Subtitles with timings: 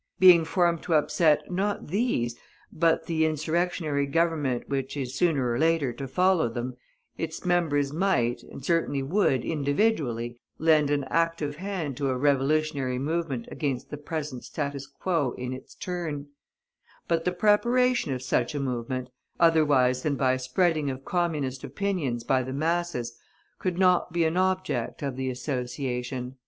[0.17, 2.35] Being formed to upset not these,
[2.73, 6.75] but the insurrectionary Government, which is sooner or later to follow them,
[7.19, 13.47] its members might, and certainly would, individually, lend an active hand to a revolutionary movement
[13.51, 16.29] against the present status quo in its turn;
[17.07, 22.41] but the preparation of such a movement, otherwise than by spreading of Communist opinions by
[22.41, 23.19] the masses,
[23.59, 26.37] could not be an object of the Association.